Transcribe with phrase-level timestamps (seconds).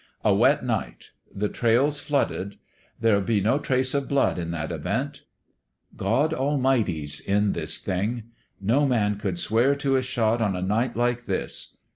[0.23, 1.11] A wet night.
[1.31, 2.55] The trail's flooded.
[2.99, 5.25] There'd be no trace of blood in that event.
[5.95, 8.23] God Almighty's in this thing.
[8.59, 11.77] No man could swear to a shot on a night like this.